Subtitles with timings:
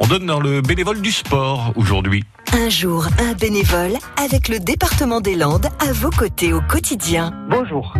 [0.00, 2.24] On donne dans le bénévole du sport aujourd'hui.
[2.52, 7.32] Un jour, un bénévole avec le département des Landes à vos côtés au quotidien.
[7.48, 7.94] Bonjour,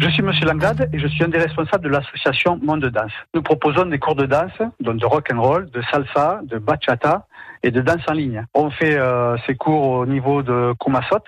[0.00, 3.12] je suis Monsieur Langlade et je suis un des responsables de l'association Monde de Danse.
[3.34, 4.50] Nous proposons des cours de danse,
[4.80, 7.26] donc de rock and roll, de salsa, de bachata
[7.62, 8.44] et de danse en ligne.
[8.54, 11.18] On fait euh, ces cours au niveau de Kumasot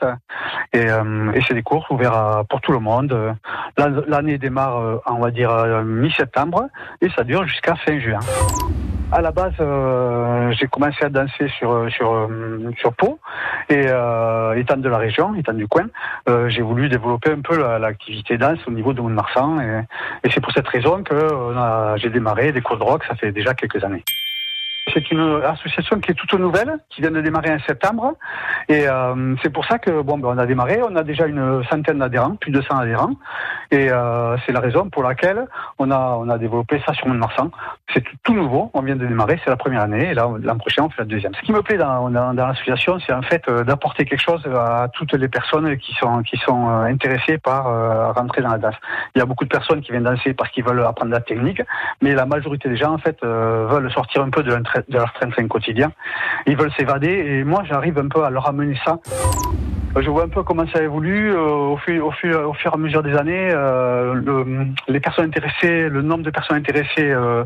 [0.73, 3.17] et, euh, et c'est des cours ouverts à- pour tout le monde.
[3.79, 6.65] L'an- L'année démarre, euh, on va dire, euh, mi-septembre
[7.01, 8.19] et ça dure jusqu'à fin juin.
[9.15, 13.19] À la base, euh, j'ai commencé à danser sur sur euh, sur Pau
[13.69, 15.87] et euh, étant de la région, étant du coin,
[16.31, 19.83] euh, j'ai voulu développer un peu la- l'activité danse au niveau de Mont-de-Marsan et,
[20.25, 23.05] et c'est pour cette raison que a- j'ai démarré des cours de rock.
[23.07, 24.03] Ça fait déjà quelques années.
[24.93, 28.15] C'est une association qui est toute nouvelle, qui vient de démarrer en septembre.
[28.69, 30.81] Et euh, c'est pour ça que bon, ben, on a démarré.
[30.83, 33.13] On a déjà une centaine d'adhérents, plus de 100 adhérents.
[33.71, 35.47] Et euh, c'est la raison pour laquelle
[35.79, 37.51] on a, on a développé ça sur Mont-de-Marsan.
[37.93, 38.71] C'est tout, nouveau.
[38.75, 40.11] On vient de démarrer, c'est la première année.
[40.11, 41.35] Et là, l'an prochain, on fait la deuxième.
[41.35, 44.47] Ce qui me plaît dans, dans, dans l'association, c'est en fait euh, d'apporter quelque chose
[44.47, 48.59] à toutes les personnes qui sont, qui sont euh, intéressées par euh, rentrer dans la
[48.59, 48.75] danse.
[49.15, 51.63] Il y a beaucoup de personnes qui viennent danser parce qu'ils veulent apprendre la technique,
[52.01, 55.49] mais la majorité des gens, en fait, veulent sortir un peu de, leur train- de
[55.49, 55.93] quotidien.
[56.47, 58.99] Ils veulent s'évader et moi, j'arrive un peu à leur amener ça.
[59.95, 63.15] Je vois un peu comment ça évolue euh, au, fur, au, et à mesure des
[63.15, 63.51] années.
[63.53, 67.45] euh, le- les personnes intéressées, le nombre de personnes intéressées euh,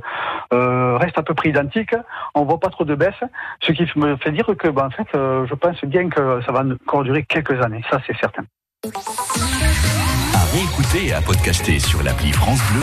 [0.98, 1.94] reste à peu près identique.
[2.36, 3.20] On voit pas trop de baisse,
[3.60, 6.62] ce qui me fait dire que, ben, en fait, je pense bien que ça va
[6.62, 7.82] encore durer quelques années.
[7.90, 8.44] Ça, c'est certain.
[8.84, 12.74] À réécouter et à podcaster sur l'appli France Bleu.